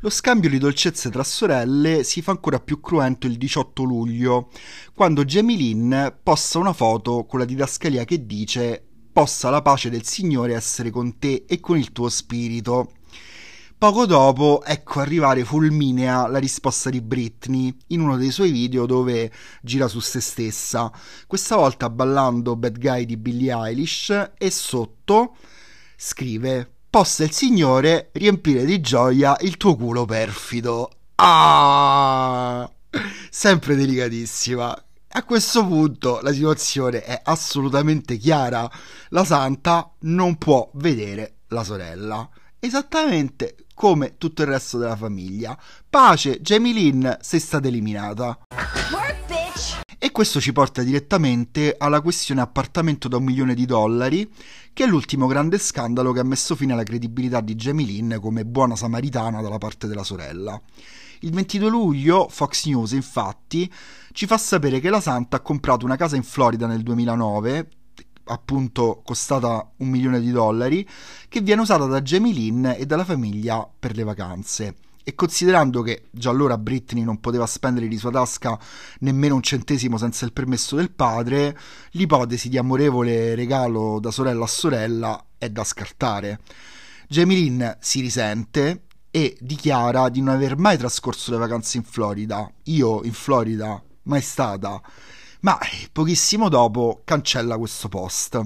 Lo 0.00 0.08
scambio 0.08 0.48
di 0.48 0.56
dolcezze 0.56 1.10
tra 1.10 1.22
sorelle 1.22 2.02
si 2.02 2.22
fa 2.22 2.30
ancora 2.30 2.58
più 2.58 2.80
cruento 2.80 3.26
il 3.26 3.36
18 3.36 3.82
luglio, 3.82 4.50
quando 4.94 5.26
Jamie 5.26 5.56
Lynn 5.56 5.94
posta 6.22 6.58
una 6.58 6.72
foto 6.72 7.26
con 7.26 7.40
la 7.40 7.44
didascalia 7.44 8.04
che 8.06 8.24
dice 8.24 8.82
possa 9.12 9.50
la 9.50 9.60
pace 9.60 9.90
del 9.90 10.06
Signore 10.06 10.54
essere 10.54 10.88
con 10.88 11.18
te 11.18 11.44
e 11.46 11.60
con 11.60 11.76
il 11.76 11.92
tuo 11.92 12.08
spirito. 12.08 12.92
Poco 13.80 14.04
dopo, 14.04 14.62
ecco 14.62 15.00
arrivare 15.00 15.42
fulminea 15.42 16.26
la 16.26 16.36
risposta 16.36 16.90
di 16.90 17.00
Britney 17.00 17.74
in 17.86 18.00
uno 18.00 18.18
dei 18.18 18.30
suoi 18.30 18.50
video 18.50 18.84
dove 18.84 19.32
gira 19.62 19.88
su 19.88 20.00
se 20.00 20.20
stessa, 20.20 20.92
questa 21.26 21.56
volta 21.56 21.88
ballando 21.88 22.56
Bad 22.56 22.78
Guy 22.78 23.06
di 23.06 23.16
Billie 23.16 23.54
Eilish 23.54 24.32
e 24.36 24.50
sotto 24.50 25.34
scrive 25.96 26.70
Possa 26.90 27.24
il 27.24 27.30
Signore 27.30 28.10
riempire 28.12 28.66
di 28.66 28.82
gioia 28.82 29.34
il 29.40 29.56
tuo 29.56 29.74
culo 29.76 30.04
perfido. 30.04 30.90
Ah! 31.14 32.70
Sempre 33.30 33.76
delicatissima. 33.76 34.84
A 35.12 35.24
questo 35.24 35.66
punto 35.66 36.20
la 36.20 36.34
situazione 36.34 37.02
è 37.02 37.18
assolutamente 37.24 38.18
chiara. 38.18 38.70
La 39.08 39.24
santa 39.24 39.90
non 40.00 40.36
può 40.36 40.68
vedere 40.74 41.36
la 41.46 41.64
sorella. 41.64 42.28
Esattamente 42.58 43.54
come 43.80 44.16
tutto 44.18 44.42
il 44.42 44.48
resto 44.48 44.76
della 44.76 44.94
famiglia. 44.94 45.58
Pace, 45.88 46.42
Jamie 46.42 46.74
Lynn, 46.74 47.08
sei 47.18 47.40
stata 47.40 47.66
eliminata. 47.66 48.40
E 49.96 50.10
questo 50.10 50.38
ci 50.38 50.52
porta 50.52 50.82
direttamente 50.82 51.76
alla 51.78 52.02
questione 52.02 52.42
appartamento 52.42 53.08
da 53.08 53.16
un 53.16 53.24
milione 53.24 53.54
di 53.54 53.64
dollari, 53.64 54.30
che 54.74 54.84
è 54.84 54.86
l'ultimo 54.86 55.26
grande 55.26 55.56
scandalo 55.56 56.12
che 56.12 56.20
ha 56.20 56.24
messo 56.24 56.54
fine 56.56 56.74
alla 56.74 56.82
credibilità 56.82 57.40
di 57.40 57.54
Jamie 57.54 57.86
Lynn 57.86 58.16
come 58.20 58.44
buona 58.44 58.76
samaritana 58.76 59.40
dalla 59.40 59.56
parte 59.56 59.86
della 59.86 60.04
sorella. 60.04 60.60
Il 61.20 61.32
22 61.32 61.70
luglio 61.70 62.28
Fox 62.28 62.66
News 62.66 62.92
infatti 62.92 63.72
ci 64.12 64.26
fa 64.26 64.36
sapere 64.36 64.80
che 64.80 64.90
la 64.90 65.00
Santa 65.00 65.38
ha 65.38 65.40
comprato 65.40 65.86
una 65.86 65.96
casa 65.96 66.16
in 66.16 66.22
Florida 66.22 66.66
nel 66.66 66.82
2009 66.82 67.68
appunto 68.30 69.02
costata 69.04 69.70
un 69.78 69.88
milione 69.88 70.20
di 70.20 70.30
dollari, 70.30 70.88
che 71.28 71.40
viene 71.40 71.60
usata 71.60 71.84
da 71.86 72.00
Jamie 72.00 72.32
Lynn 72.32 72.66
e 72.66 72.86
dalla 72.86 73.04
famiglia 73.04 73.68
per 73.78 73.96
le 73.96 74.04
vacanze. 74.04 74.74
E 75.02 75.14
considerando 75.14 75.82
che 75.82 76.04
già 76.10 76.30
allora 76.30 76.58
Britney 76.58 77.02
non 77.02 77.20
poteva 77.20 77.46
spendere 77.46 77.88
di 77.88 77.96
sua 77.96 78.10
tasca 78.10 78.58
nemmeno 79.00 79.34
un 79.34 79.42
centesimo 79.42 79.96
senza 79.96 80.24
il 80.24 80.32
permesso 80.32 80.76
del 80.76 80.90
padre, 80.90 81.58
l'ipotesi 81.92 82.48
di 82.48 82.58
amorevole 82.58 83.34
regalo 83.34 83.98
da 83.98 84.10
sorella 84.10 84.44
a 84.44 84.48
sorella 84.48 85.24
è 85.38 85.48
da 85.48 85.64
scartare. 85.64 86.40
Jamie 87.08 87.38
Lynn 87.38 87.68
si 87.80 88.00
risente 88.00 88.84
e 89.10 89.36
dichiara 89.40 90.08
di 90.08 90.20
non 90.20 90.34
aver 90.34 90.56
mai 90.56 90.76
trascorso 90.76 91.32
le 91.32 91.38
vacanze 91.38 91.78
in 91.78 91.82
Florida. 91.82 92.48
Io 92.64 93.02
in 93.02 93.12
Florida 93.12 93.82
mai 94.02 94.20
stata 94.20 94.80
ma 95.40 95.58
eh, 95.58 95.88
pochissimo 95.92 96.48
dopo 96.48 97.02
cancella 97.04 97.56
questo 97.58 97.88
post. 97.88 98.40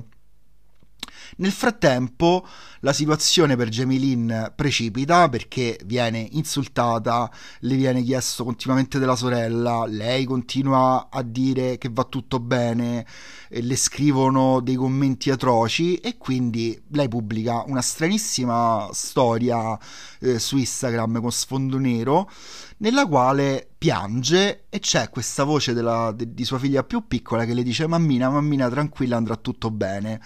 Nel 1.36 1.52
frattempo 1.52 2.46
la 2.80 2.92
situazione 2.92 3.56
per 3.56 3.68
Jamie 3.68 3.98
Lynn 3.98 4.32
precipita 4.54 5.28
perché 5.28 5.78
viene 5.84 6.28
insultata, 6.32 7.30
le 7.60 7.76
viene 7.76 8.02
chiesto 8.02 8.44
continuamente 8.44 8.98
della 8.98 9.16
sorella, 9.16 9.86
lei 9.86 10.24
continua 10.24 11.08
a 11.10 11.22
dire 11.22 11.78
che 11.78 11.88
va 11.90 12.04
tutto 12.04 12.40
bene, 12.40 13.06
le 13.48 13.76
scrivono 13.76 14.60
dei 14.60 14.74
commenti 14.74 15.30
atroci 15.30 15.96
e 15.96 16.18
quindi 16.18 16.80
lei 16.90 17.08
pubblica 17.08 17.64
una 17.66 17.82
stranissima 17.82 18.88
storia 18.92 19.78
eh, 20.20 20.38
su 20.38 20.56
Instagram 20.56 21.20
con 21.20 21.32
sfondo 21.32 21.78
nero 21.78 22.30
nella 22.78 23.06
quale 23.06 23.68
piange 23.78 24.66
e 24.68 24.78
c'è 24.78 25.08
questa 25.08 25.44
voce 25.44 25.72
della, 25.72 26.12
de, 26.12 26.34
di 26.34 26.44
sua 26.44 26.58
figlia 26.58 26.82
più 26.84 27.06
piccola 27.06 27.44
che 27.44 27.54
le 27.54 27.62
dice 27.62 27.86
mammina, 27.86 28.28
mammina 28.28 28.68
tranquilla 28.68 29.16
andrà 29.16 29.36
tutto 29.36 29.70
bene 29.70 30.20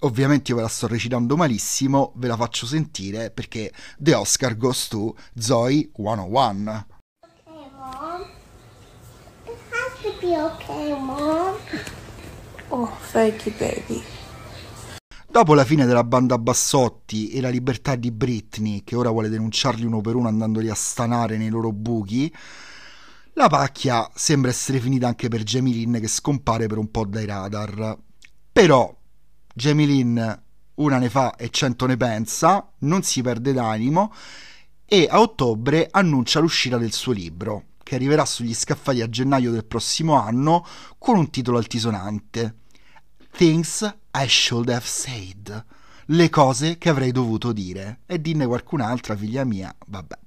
ovviamente 0.00 0.50
io 0.50 0.56
ve 0.56 0.62
la 0.62 0.68
sto 0.68 0.86
recitando 0.86 1.36
malissimo, 1.36 2.12
ve 2.16 2.28
la 2.28 2.36
faccio 2.36 2.66
sentire 2.66 3.30
perché 3.30 3.72
The 3.98 4.14
Oscar 4.14 4.56
goes 4.56 4.88
to 4.88 5.14
Zoe 5.38 5.90
101. 5.94 6.86
Okay, 7.44 7.70
Mom. 7.76 8.22
It 9.44 9.58
has 9.70 10.02
to 10.02 10.12
be 10.20 10.36
okay, 10.36 10.90
Mom. 10.98 11.56
Oh, 12.68 12.90
thank 13.12 13.46
you, 13.46 13.54
baby. 13.58 14.02
Dopo 15.28 15.54
la 15.54 15.64
fine 15.64 15.84
della 15.84 16.04
banda 16.04 16.38
Bassotti 16.38 17.30
e 17.30 17.40
la 17.40 17.48
libertà 17.48 17.96
di 17.96 18.12
Britney, 18.12 18.84
che 18.84 18.94
ora 18.94 19.10
vuole 19.10 19.28
denunciarli 19.28 19.84
uno 19.84 20.00
per 20.00 20.14
uno 20.14 20.28
andandoli 20.28 20.70
a 20.70 20.74
stanare 20.74 21.36
nei 21.36 21.48
loro 21.48 21.72
buchi, 21.72 22.32
la 23.32 23.48
pacchia 23.48 24.08
sembra 24.14 24.50
essere 24.50 24.78
finita 24.78 25.08
anche 25.08 25.26
per 25.26 25.42
Jamie 25.42 25.74
Lynn 25.74 25.96
che 25.98 26.06
scompare 26.06 26.68
per 26.68 26.78
un 26.78 26.88
po' 26.88 27.04
dai 27.04 27.26
radar. 27.26 27.98
Però 28.52 28.96
Jamie 29.56 29.86
Lynn 29.86 30.20
una 30.74 30.98
ne 30.98 31.08
fa 31.08 31.36
e 31.36 31.48
cento 31.50 31.86
ne 31.86 31.96
pensa, 31.96 32.68
non 32.78 33.04
si 33.04 33.22
perde 33.22 33.52
d'animo 33.52 34.12
e 34.84 35.06
a 35.08 35.20
ottobre 35.20 35.86
annuncia 35.88 36.40
l'uscita 36.40 36.76
del 36.76 36.92
suo 36.92 37.12
libro, 37.12 37.66
che 37.84 37.94
arriverà 37.94 38.24
sugli 38.24 38.52
scaffali 38.52 39.00
a 39.00 39.08
gennaio 39.08 39.52
del 39.52 39.64
prossimo 39.64 40.20
anno 40.20 40.66
con 40.98 41.16
un 41.16 41.30
titolo 41.30 41.58
altisonante. 41.58 42.56
Things 43.30 43.82
I 44.14 44.26
should 44.26 44.68
have 44.68 44.84
said. 44.84 45.64
Le 46.06 46.28
cose 46.30 46.76
che 46.76 46.88
avrei 46.88 47.12
dovuto 47.12 47.52
dire. 47.52 48.00
E 48.06 48.20
dinne 48.20 48.46
qualcun'altra, 48.46 49.16
figlia 49.16 49.44
mia, 49.44 49.72
vabbè. 49.86 50.18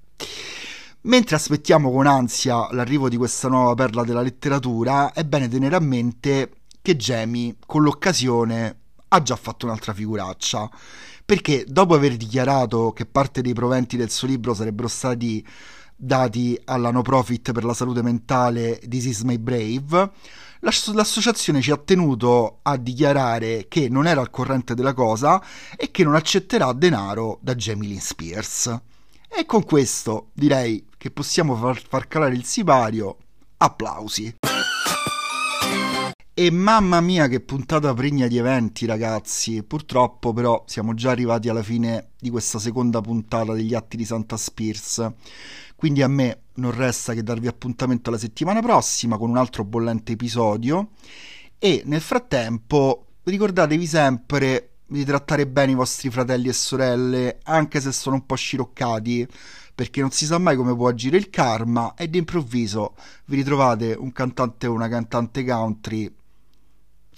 Mentre 1.01 1.35
aspettiamo 1.35 1.91
con 1.91 2.07
ansia 2.07 2.71
l'arrivo 2.71 3.09
di 3.09 3.17
questa 3.17 3.49
nuova 3.49 3.75
perla 3.75 4.03
della 4.03 4.21
letteratura, 4.21 5.11
è 5.11 5.25
bene 5.25 5.49
tenere 5.49 5.75
a 5.75 5.81
mente 5.81 6.51
che 6.81 6.95
Jamie, 6.95 7.55
con 7.65 7.83
l'occasione, 7.83 8.87
ha 9.09 9.21
già 9.21 9.35
fatto 9.35 9.65
un'altra 9.65 9.93
figuraccia. 9.93 10.69
Perché 11.25 11.65
dopo 11.67 11.93
aver 11.93 12.15
dichiarato 12.15 12.93
che 12.93 13.05
parte 13.05 13.41
dei 13.41 13.53
proventi 13.53 13.97
del 13.97 14.09
suo 14.09 14.27
libro 14.27 14.53
sarebbero 14.53 14.87
stati 14.87 15.45
dati 15.99 16.59
alla 16.65 16.91
no 16.91 17.01
profit 17.01 17.51
per 17.51 17.63
la 17.63 17.73
salute 17.73 18.03
mentale 18.03 18.79
This 18.87 19.05
is 19.05 19.21
my 19.21 19.37
brave, 19.39 20.11
l'associazione 20.59 21.59
ci 21.59 21.71
ha 21.71 21.77
tenuto 21.77 22.59
a 22.61 22.77
dichiarare 22.77 23.65
che 23.67 23.89
non 23.89 24.05
era 24.05 24.21
al 24.21 24.29
corrente 24.29 24.75
della 24.75 24.93
cosa 24.93 25.43
e 25.75 25.89
che 25.91 26.03
non 26.03 26.15
accetterà 26.15 26.71
denaro 26.73 27.39
da 27.41 27.55
Jamie 27.55 27.89
Lynn 27.89 27.97
Spears. 27.97 28.79
E 29.27 29.45
con 29.45 29.63
questo 29.63 30.29
direi 30.33 30.85
che 30.97 31.11
possiamo 31.11 31.55
far, 31.55 31.81
far 31.85 32.07
calare 32.07 32.35
il 32.35 32.45
sipario. 32.45 33.17
Applausi. 33.57 34.35
E 36.39 36.52
mamma 36.52 37.02
mia 37.02 37.28
che 37.28 37.39
puntata 37.39 37.95
pregna 37.95 38.28
di 38.28 38.38
eventi 38.38 38.86
ragazzi, 38.86 39.63
purtroppo 39.63 40.34
però 40.34 40.63
siamo 40.67 40.93
già 40.93 41.10
arrivati 41.10 41.50
alla 41.50 41.63
fine 41.63 42.10
di 42.19 42.30
questa 42.30 42.60
seconda 42.60 43.02
puntata 43.02 43.54
degli 43.54 43.73
atti 43.73 43.97
di 43.97 44.06
Santa 44.06 44.38
Spears, 44.38 45.13
quindi 45.76 46.04
a 46.04 46.08
me 46.08 46.41
non 46.58 46.76
resta 46.76 47.15
che 47.15 47.23
darvi 47.23 47.47
appuntamento 47.47 48.12
la 48.12 48.19
settimana 48.19 48.62
prossima 48.62 49.17
con 49.17 49.32
un 49.32 49.38
altro 49.38 49.63
bollente 49.63 50.12
episodio. 50.12 50.89
E 51.58 51.82
nel 51.86 52.02
frattempo 52.02 53.06
ricordatevi 53.23 53.88
sempre 53.88 54.73
di 54.86 55.04
trattare 55.04 55.47
bene 55.47 55.71
i 55.71 55.76
vostri 55.76 56.12
fratelli 56.12 56.50
e 56.50 56.54
sorelle 56.54 57.39
anche 57.45 57.82
se 57.82 57.91
sono 57.91 58.17
un 58.17 58.28
po' 58.28 58.36
sciroccati 58.36 59.28
perché 59.73 60.02
non 60.02 60.12
si 60.12 60.26
sa 60.26 60.38
mai 60.38 60.56
come 60.56 60.76
può 60.76 60.88
agire 60.88 61.17
il 61.17 61.30
karma 61.30 61.93
e 61.95 62.08
d'improvviso 62.08 62.95
vi 63.26 63.38
ritrovate 63.38 63.95
un 63.97 64.12
cantante 64.12 64.67
o 64.67 64.73
una 64.73 64.88
cantante 64.88 65.43
country 65.43 66.12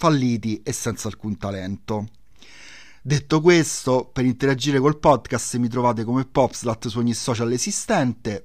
falliti 0.00 0.62
e 0.64 0.72
senza 0.72 1.08
alcun 1.08 1.36
talento. 1.36 2.06
Detto 3.02 3.42
questo, 3.42 4.08
per 4.10 4.24
interagire 4.24 4.78
col 4.78 4.98
podcast 4.98 5.58
mi 5.58 5.68
trovate 5.68 6.04
come 6.04 6.24
Popslat 6.24 6.88
su 6.88 6.98
ogni 6.98 7.12
social 7.12 7.52
esistente. 7.52 8.44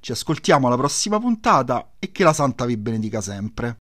Ci 0.00 0.12
ascoltiamo 0.12 0.66
alla 0.66 0.78
prossima 0.78 1.20
puntata 1.20 1.90
e 1.98 2.10
che 2.10 2.24
la 2.24 2.32
santa 2.32 2.64
vi 2.64 2.78
benedica 2.78 3.20
sempre. 3.20 3.80